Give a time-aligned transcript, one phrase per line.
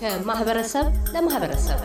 [0.00, 1.78] ከማህበረሰብ ለማህበረሰብ።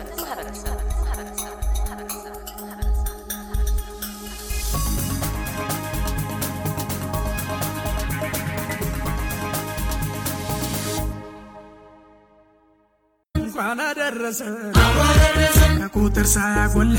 [13.34, 14.40] እንኳን አደረሰ
[15.80, 16.92] ከቁጥር ሳያጎል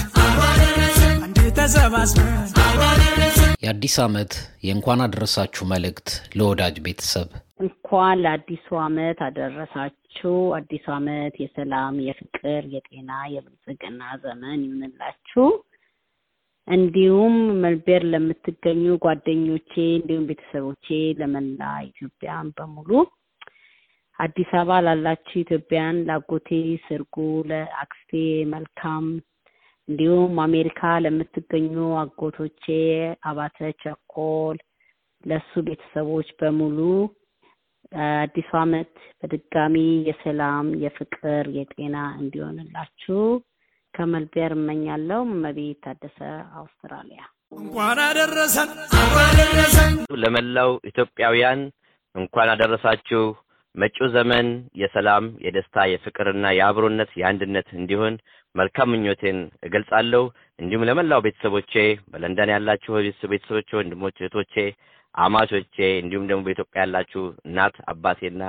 [1.26, 2.38] አንዴ ተሰባስበን።
[3.64, 4.32] የአዲስ ዓመት
[4.66, 7.30] የእንኳን አደረሳችሁ መልእክት ለወዳጅ ቤተሰብ
[7.64, 15.46] እንኳን ለአዲሱ ዓመት አደረሳችሁ። አዲሱ ዓመት የሰላም፣ የፍቅር፣ የጤና፣ የብልጽግና ዘመን ይሁንላችሁ።
[16.68, 20.88] እንዲሁም መልቤር ለምትገኙ ጓደኞቼ እንዲሁም ቤተሰቦቼ
[21.20, 22.90] ለመላ ኢትዮጵያን በሙሉ
[24.20, 26.50] አዲስ አበባ ላላችሁ ኢትዮጵያን ለአጎቴ
[26.86, 27.16] ስርጉ፣
[27.50, 28.12] ለአክስቴ
[28.54, 29.06] መልካም
[29.88, 32.66] እንዲሁም አሜሪካ ለምትገኙ አጎቶቼ
[33.30, 34.58] አባተ ቸኮል
[35.24, 36.78] ለሱ ቤተሰቦች በሙሉ
[37.94, 38.92] አዲሱ ዓመት
[39.22, 39.76] በድጋሚ
[40.08, 43.20] የሰላም፣ የፍቅር፣ የጤና እንዲሆንላችሁ
[43.94, 46.20] ከመልቤር እመኛለሁ። እመቤት ታደሰ
[46.60, 47.22] አውስትራሊያ።
[47.58, 48.70] እንኳን አደረሰን
[49.24, 51.62] አደረሰን ለመላው ኢትዮጵያውያን
[52.16, 53.24] እንኳን አደረሳችሁ።
[53.76, 54.48] መጪው ዘመን
[54.82, 58.16] የሰላም፣ የደስታ፣ የፍቅርና የአብሮነት የአንድነት እንዲሆን
[58.56, 60.24] መልካም ምኞቴን እገልጻለሁ።
[60.60, 61.74] እንዲሁም ለመላው ቤተሰቦቼ
[62.12, 62.94] በለንደን ያላችሁ
[63.32, 64.56] ቤተሰቦቼ፣ ወንድሞች፣ እህቶቼ፣
[65.16, 65.56] አማቾቼ
[66.02, 68.44] እንዲሁም ደግሞ በኢትዮጵያ ያላችሁ እናት አባቴና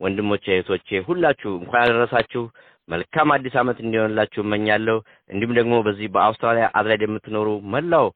[0.00, 2.42] ወንድሞቼ፣ እህቶቼ ሁላችሁ እንኳን አደረሳችሁ።
[2.88, 4.96] መልካም አዲስ ዓመት እንዲሆንላችሁ እመኛለሁ።
[5.30, 8.06] እንዲሁም ደግሞ በዚህ በአውስትራሊያ አድላይድ የምትኖሩ መላው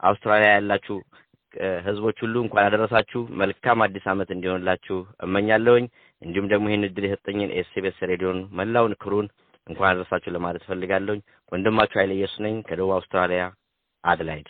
[0.00, 0.96] አውስትራሊያ ያላችሁ
[1.86, 4.96] ህዝቦች ሁሉ እንኳን አደረሳችሁ። መልካም አዲስ ዓመት እንዲሆንላችሁ
[5.26, 5.86] እመኛለሁኝ።
[6.22, 9.26] እንዲሁም ደግሞ ይህን እድል የሰጠኝን ኤስቢኤስ ሬዲዮን መላውን ክሩን
[9.66, 11.20] እንኳን አደረሳችሁ ለማለት እፈልጋለሁኝ።
[11.52, 13.44] ወንድማችሁ ኃይለ ኢየሱስ ነኝ ከደቡብ አውስትራሊያ
[14.04, 14.48] አድላይድ።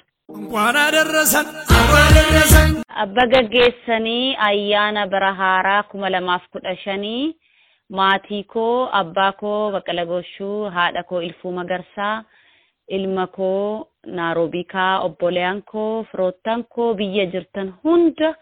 [3.03, 7.35] Abba gaggeessanii ayyaana bara haaraa kuma lamaaf kudha shanii
[7.99, 12.25] maatii koo abbaa koo Baqqala Gooshuu haadha koo Ilfuu Magarsaa
[12.99, 13.87] ilma koo
[14.19, 18.35] Naaroobikaa obboleeyaan koo firoottan koo biyya jirtan hunda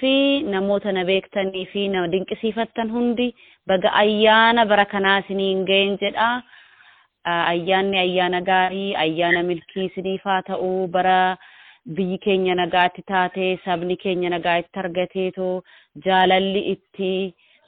[0.00, 3.34] fi namoota na beektanii fi na dinqisiifattan hundi
[3.66, 6.42] baga ayyaana bara kanaa isiniin ga'een jedhaa.
[7.53, 11.37] Ayyaanni ayyaana gaarii ayyaana milkii isiniif haa ta'uu bara
[11.97, 15.53] biyyi keenya nagaatti taate sabni keenya nagaatti argateetoo
[16.05, 17.11] jaalalli itti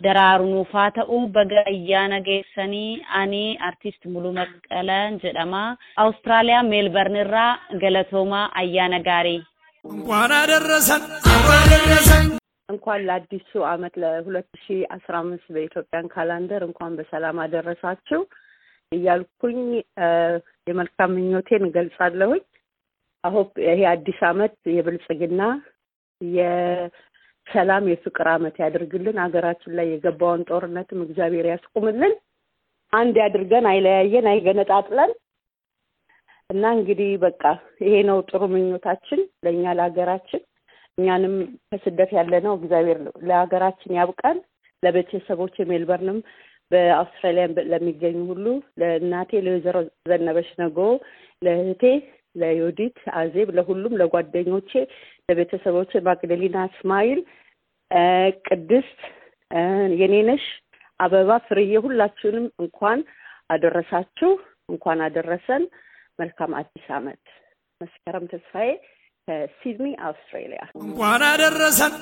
[0.01, 5.63] daraaru nuuf haa ta'u baga ayyaana geessanii ani artist Muluu Masqalaan jedhama.
[6.03, 7.51] Awustiraaliyaa meelbarn irraa
[7.83, 9.41] galatoomaa ayyaana gaarii.
[9.85, 11.01] እንኳን አደረሰን
[11.33, 12.27] እንኳን አደረሰን
[12.73, 18.19] እንኳን ለአዲሱ አመት ለሁለት ሺ አስራ አምስት በኢትዮጵያን ካላንደር እንኳን በሰላም አደረሳችሁ
[18.92, 19.58] እያልኩኝ
[20.66, 22.42] የመልካም ምኞቴን እገልጻለሁኝ።
[23.24, 25.42] አሆፕ ይሄ አዲስ አመት የብልጽግና
[26.20, 32.14] የሰላም የፍቅር አመት ያድርግልን። ሀገራችን ላይ የገባውን ጦርነትም እግዚአብሔር ያስቁምልን።
[32.92, 35.10] አንድ ያድርገን፣ አይለያየን፣ አይገነጣጥለን
[36.50, 37.42] እና እንግዲህ በቃ
[37.84, 40.42] ይሄ ነው ጥሩ ምኞታችን ለእኛ ለሀገራችን።
[40.98, 41.34] እኛንም
[41.68, 42.98] ከስደት ያለ ነው እግዚአብሔር
[43.28, 44.38] ለሀገራችን ያብቃን።
[44.82, 46.18] ለቤተሰቦች ሜልበርንም
[46.70, 48.46] በአውስትራሊያ ለሚገኙ ሁሉ
[48.80, 49.76] ለእናቴ ለወይዘሮ
[50.10, 50.78] ዘነበች ነጎ፣
[51.42, 51.82] ለእህቴ
[52.36, 54.72] ለዮዲት አዜብ፣ ለሁሉም ለጓደኞቼ፣
[55.28, 57.20] ለቤተሰቦቼ ማግደሊና እስማኤል፣
[58.48, 59.00] ቅድስት፣
[60.00, 60.44] የኔነሽ፣
[61.00, 63.00] አበባ፣ ፍርዬ ሁላችሁንም እንኳን
[63.50, 64.30] አደረሳችሁ፣
[64.68, 65.62] እንኳን አደረሰን።
[66.18, 67.22] መልካም አዲስ አመት።
[67.80, 68.70] መስከረም ተስፋዬ
[69.28, 71.92] ከሲድኒ አውስትራሊያ። እንኳን አደረሰን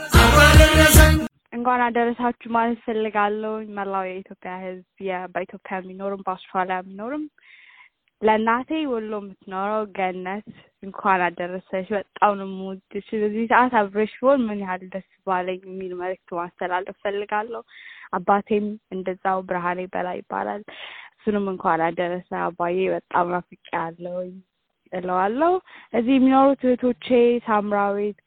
[1.58, 4.98] እንኳን አደረሳችሁ ማለት ፈልጋለሁ። መላው የኢትዮጵያ ሕዝብ
[5.34, 7.24] በኢትዮጵያ የሚኖርም በአውስትራሊያ የሚኖርም
[8.22, 10.46] ለእናቴ ወሎ የምትኖረው ገነት
[10.82, 16.30] እንኳን አደረሰሽ። በጣም ነው የምወድሽ። በዚህ ሰዓት አብረሽ ብሆን ምን ያህል ደስ ባለኝ የሚል መልዕክት
[16.38, 17.62] ማስተላለፍ ፈልጋለሁ።
[18.12, 20.62] አባቴም እንደዛው ብርሃኔ በላይ ይባላል።
[21.16, 24.16] እሱንም እንኳን አደረሰ አባዬ፣ በጣም ናፍቄያለሁ
[24.92, 25.54] እለዋለሁ።
[25.92, 27.08] እዚህ የሚኖሩት እህቶቼ
[27.46, 28.20] ሳምራዊት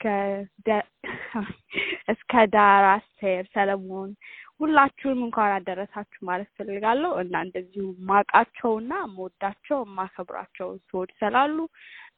[2.14, 4.12] እስከ ዳር፣ አስቴር፣ ሰለሞን
[4.60, 11.56] ሁላችሁንም እንኳን አደረሳችሁ ማለት ፈልጋለሁ እና እንደዚሁ ማቃቸውና የምወዳቸው የማከብራቸው ሰዎች ስላሉ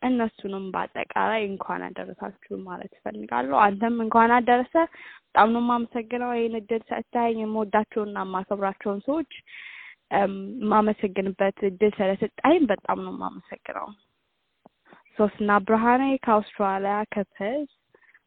[0.02, 4.76] እነሱንም በአጠቃላይ እንኳን አደረሳችሁ ማለት ፈልጋለሁ። አንተም እንኳን አደረሰ።
[5.28, 9.32] በጣም ነው የማመሰግነው ይህን እድል ሰጥተኸኝ የምወዳቸውና የማከብራቸውን ሰዎች
[10.16, 13.88] የማመሰግንበት እድል ስለሰጠኸኝ በጣም ነው የማመሰግነው።
[15.18, 17.72] ሶስና ብርሃኔ ከአውስትራሊያ ከፐርዝ